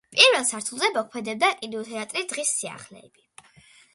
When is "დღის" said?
2.33-2.53